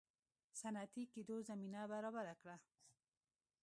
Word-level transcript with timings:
صنعتي 0.61 1.03
کېدو 1.13 1.35
زمینه 1.49 1.81
برابره 1.93 2.33
کړه. 2.41 2.55